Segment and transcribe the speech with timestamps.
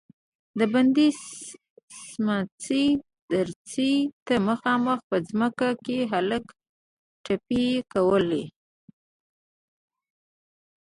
[0.57, 1.07] د بندې
[2.07, 2.83] سمڅې
[3.29, 3.91] دريڅې
[4.25, 6.45] ته مخامخ په ځنګله کې هلک
[7.23, 8.43] ټپې کولې.